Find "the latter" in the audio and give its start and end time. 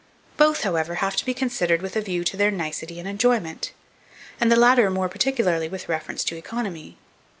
4.51-4.89